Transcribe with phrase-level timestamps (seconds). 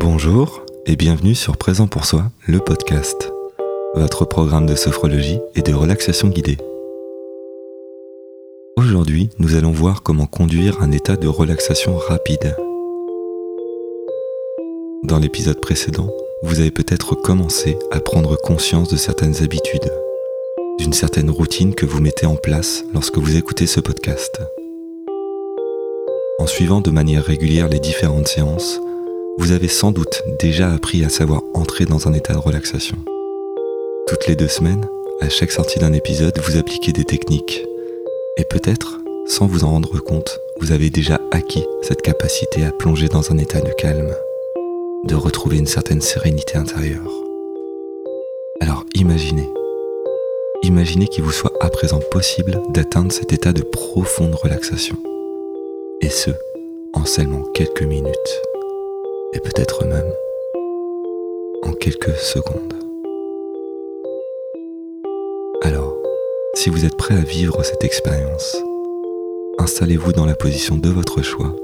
[0.00, 3.32] Bonjour et bienvenue sur Présent pour soi, le podcast,
[3.96, 6.56] votre programme de sophrologie et de relaxation guidée.
[8.76, 12.54] Aujourd'hui, nous allons voir comment conduire un état de relaxation rapide.
[15.02, 16.10] Dans l'épisode précédent,
[16.44, 19.92] vous avez peut-être commencé à prendre conscience de certaines habitudes,
[20.78, 24.40] d'une certaine routine que vous mettez en place lorsque vous écoutez ce podcast.
[26.38, 28.80] En suivant de manière régulière les différentes séances,
[29.38, 32.98] vous avez sans doute déjà appris à savoir entrer dans un état de relaxation.
[34.08, 34.86] Toutes les deux semaines,
[35.20, 37.64] à chaque sortie d'un épisode, vous appliquez des techniques.
[38.36, 43.08] Et peut-être, sans vous en rendre compte, vous avez déjà acquis cette capacité à plonger
[43.08, 44.12] dans un état de calme,
[45.04, 47.12] de retrouver une certaine sérénité intérieure.
[48.60, 49.48] Alors imaginez,
[50.64, 54.96] imaginez qu'il vous soit à présent possible d'atteindre cet état de profonde relaxation.
[56.00, 56.30] Et ce,
[56.92, 58.42] en seulement quelques minutes
[59.58, 60.12] peut-être même
[61.64, 62.74] en quelques secondes.
[65.62, 65.96] Alors,
[66.54, 68.56] si vous êtes prêt à vivre cette expérience,
[69.58, 71.56] installez-vous dans la position de votre choix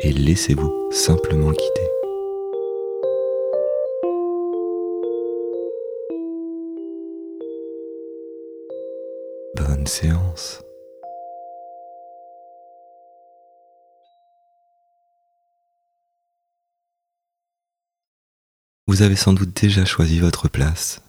[0.00, 1.88] et laissez-vous simplement guider.
[9.54, 10.62] Bonne séance.
[18.92, 21.00] Vous avez sans doute déjà choisi votre place.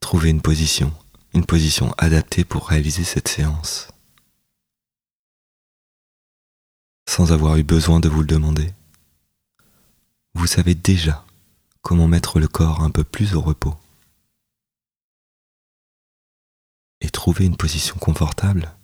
[0.00, 0.92] Trouvez une position,
[1.34, 3.86] une position adaptée pour réaliser cette séance.
[7.08, 8.74] Sans avoir eu besoin de vous le demander.
[10.34, 11.24] Vous savez déjà
[11.80, 13.76] comment mettre le corps un peu plus au repos.
[17.02, 18.74] Et trouver une position confortable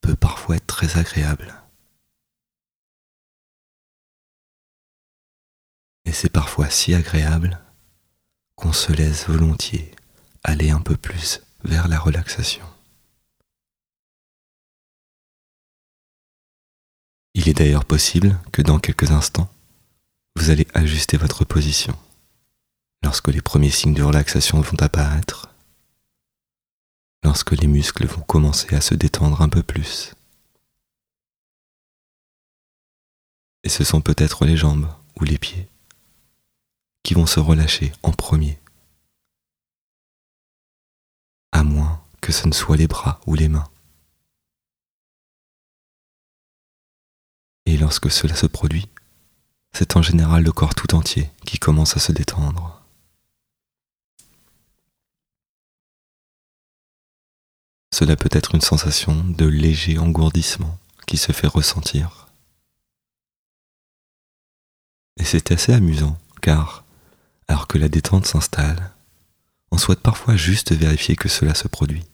[0.00, 1.60] peut parfois être très agréable.
[6.04, 7.60] Et c'est parfois si agréable
[8.60, 9.90] qu'on se laisse volontiers
[10.44, 12.64] aller un peu plus vers la relaxation.
[17.34, 19.50] Il est d'ailleurs possible que dans quelques instants,
[20.36, 21.96] vous allez ajuster votre position
[23.02, 25.48] lorsque les premiers signes de relaxation vont apparaître,
[27.24, 30.14] lorsque les muscles vont commencer à se détendre un peu plus.
[33.64, 35.66] Et ce sont peut-être les jambes ou les pieds
[37.02, 38.58] qui vont se relâcher en premier.
[41.52, 43.68] À moins que ce ne soit les bras ou les mains.
[47.66, 48.88] Et lorsque cela se produit,
[49.72, 52.82] c'est en général le corps tout entier qui commence à se détendre.
[57.92, 62.28] Cela peut être une sensation de léger engourdissement qui se fait ressentir.
[65.16, 66.84] Et c'est assez amusant car
[67.50, 68.92] alors que la détente s'installe,
[69.72, 72.04] on souhaite parfois juste vérifier que cela se produit.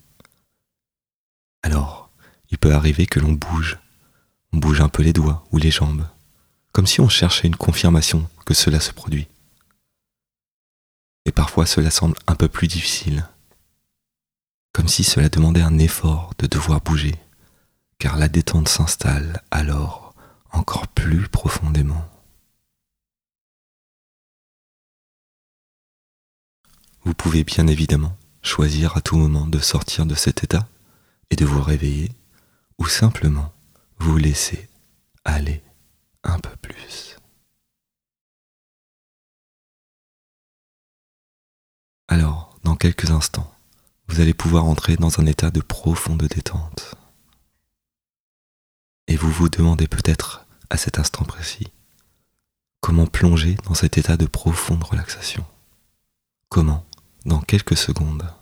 [1.63, 2.11] Alors,
[2.51, 3.79] il peut arriver que l'on bouge,
[4.55, 6.09] on bouge un peu les doigts ou les jambes,
[6.73, 9.29] comme si on cherchait une confirmation que cela se produit.
[11.27, 13.29] Et parfois cela semble un peu plus difficile,
[14.73, 17.15] comme si cela demandait un effort de devoir bouger,
[17.99, 20.15] car la détente s'installe alors
[20.51, 22.09] encore plus profondément.
[27.06, 30.69] Vous pouvez bien évidemment choisir à tout moment de sortir de cet état
[31.31, 32.11] et de vous réveiller
[32.78, 33.53] ou simplement
[33.99, 34.69] vous laisser
[35.25, 35.62] aller
[36.25, 37.16] un peu plus.
[42.09, 43.55] Alors, dans quelques instants,
[44.09, 46.97] vous allez pouvoir entrer dans un état de profonde détente.
[49.06, 51.69] Et vous vous demandez peut-être à cet instant précis
[52.81, 55.47] comment plonger dans cet état de profonde relaxation.
[56.49, 56.84] Comment
[57.27, 58.33] dans quelques secondes,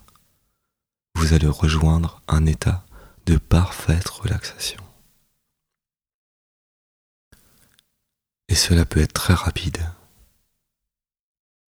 [1.14, 2.84] vous allez rejoindre un état
[3.24, 4.82] de parfaite relaxation.
[8.48, 9.90] Et cela peut être très rapide.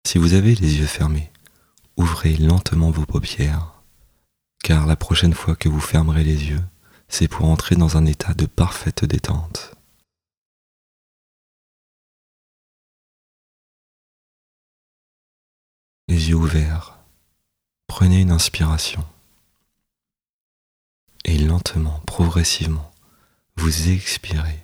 [0.05, 1.31] Si vous avez les yeux fermés,
[1.95, 3.81] ouvrez lentement vos paupières,
[4.61, 6.63] car la prochaine fois que vous fermerez les yeux,
[7.07, 9.73] c'est pour entrer dans un état de parfaite détente.
[16.09, 16.96] Les yeux ouverts,
[17.99, 19.03] Prenez une inspiration
[21.25, 22.93] et lentement, progressivement,
[23.55, 24.63] vous expirez.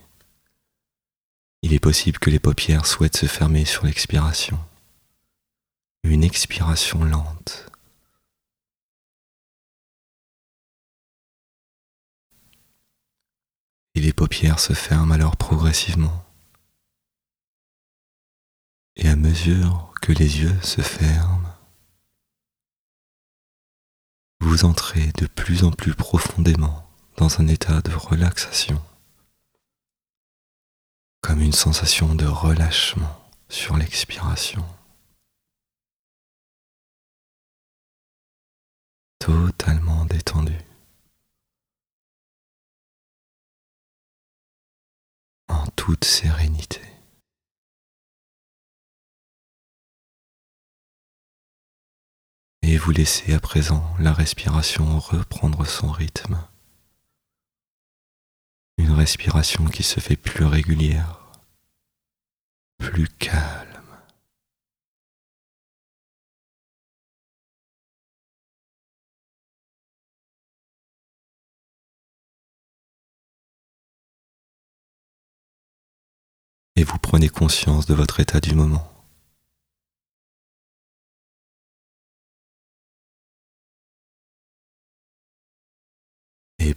[1.63, 4.59] Il est possible que les paupières souhaitent se fermer sur l'expiration.
[6.03, 7.65] Une expiration lente.
[13.95, 16.23] Et les paupières se ferment alors progressivement.
[18.95, 21.42] Et à mesure que les yeux se ferment,
[24.53, 28.79] vous entrez de plus en plus profondément dans un état de relaxation,
[31.21, 33.19] comme une sensation de relâchement
[33.49, 34.63] sur l'expiration.
[39.17, 40.59] Totalement détendu.
[45.47, 46.92] En toute sérénité.
[52.73, 56.39] Et vous laissez à présent la respiration reprendre son rythme.
[58.79, 61.19] Une respiration qui se fait plus régulière,
[62.79, 63.69] plus calme.
[76.75, 78.92] Et vous prenez conscience de votre état du moment.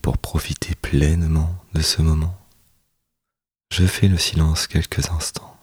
[0.07, 2.39] Pour profiter pleinement de ce moment,
[3.73, 5.56] je fais le silence quelques instants.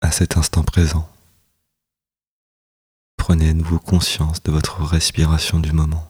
[0.00, 1.10] À cet instant présent.
[3.16, 6.08] Prenez à nouveau conscience de votre respiration du moment.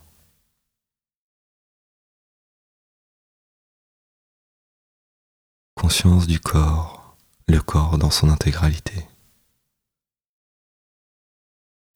[5.74, 7.16] Conscience du corps,
[7.48, 9.06] le corps dans son intégralité.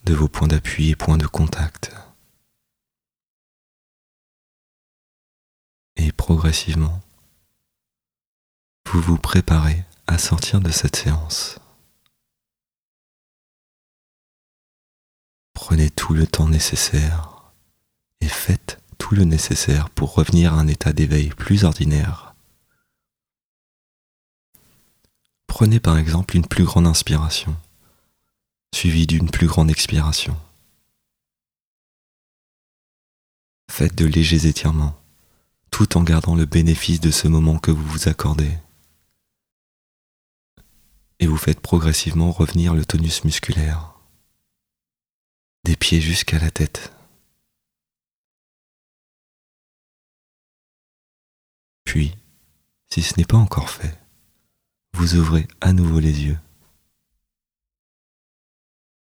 [0.05, 1.93] De vos points d'appui et points de contact.
[5.97, 7.03] Et progressivement,
[8.87, 11.60] vous vous préparez à sortir de cette séance.
[15.63, 17.53] Prenez tout le temps nécessaire
[18.23, 22.35] et faites tout le nécessaire pour revenir à un état d'éveil plus ordinaire.
[25.47, 27.55] Prenez par exemple une plus grande inspiration,
[28.75, 30.35] suivie d'une plus grande expiration.
[33.71, 34.99] Faites de légers étirements,
[35.71, 38.57] tout en gardant le bénéfice de ce moment que vous vous accordez.
[41.19, 44.00] Et vous faites progressivement revenir le tonus musculaire
[45.71, 46.93] des pieds jusqu'à la tête.
[51.85, 52.17] Puis,
[52.93, 53.97] si ce n'est pas encore fait,
[54.95, 56.39] vous ouvrez à nouveau les yeux,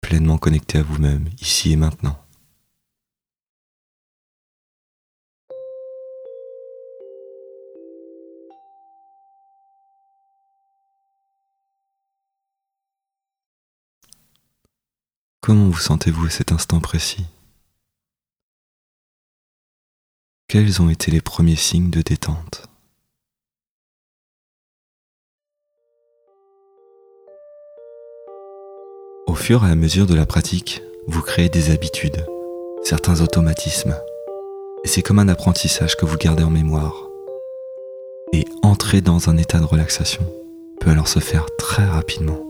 [0.01, 2.23] pleinement connecté à vous-même, ici et maintenant.
[15.49, 17.25] Comment vous sentez-vous à cet instant précis?
[20.47, 22.67] Quels ont été les premiers signes de détente?
[29.25, 32.27] Au fur et à mesure de la pratique, vous créez des habitudes,
[32.83, 33.99] certains automatismes,
[34.83, 37.07] et c'est comme un apprentissage que vous gardez en mémoire.
[38.33, 40.31] Et entrer dans un état de relaxation
[40.79, 42.48] peut alors se faire très rapidement.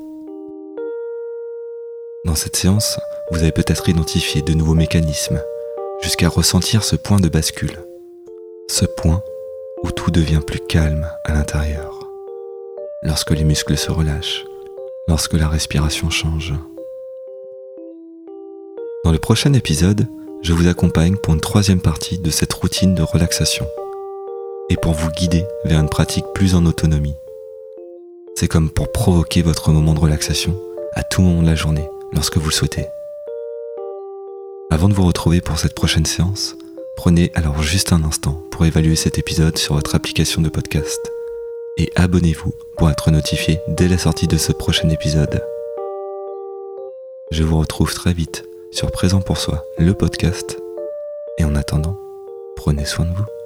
[2.26, 3.00] Dans cette séance,
[3.32, 5.42] vous avez peut-être identifié de nouveaux mécanismes,
[6.02, 7.80] jusqu'à ressentir ce point de bascule.
[8.68, 9.24] Ce point
[9.84, 12.10] où tout devient plus calme à l'intérieur.
[13.04, 14.44] Lorsque les muscles se relâchent,
[15.08, 16.54] lorsque la respiration change.
[19.06, 20.06] Dans le prochain épisode,
[20.42, 23.66] je vous accompagne pour une troisième partie de cette routine de relaxation
[24.70, 27.16] et pour vous guider vers une pratique plus en autonomie.
[28.36, 30.60] C'est comme pour provoquer votre moment de relaxation
[30.96, 32.88] à tout moment de la journée lorsque vous le souhaitez.
[34.72, 36.56] Avant de vous retrouver pour cette prochaine séance,
[36.96, 41.00] prenez alors juste un instant pour évaluer cet épisode sur votre application de podcast
[41.80, 45.42] et abonnez-vous pour être notifié dès la sortie de ce prochain épisode.
[47.32, 50.60] Je vous retrouve très vite sur Présent pour soi, le podcast.
[51.38, 51.98] Et en attendant,
[52.56, 53.39] prenez soin de vous.